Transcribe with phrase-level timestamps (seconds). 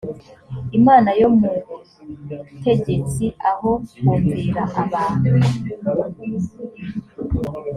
[0.77, 3.69] imana yo mutegetsi aho
[3.99, 5.35] kumvira abantu.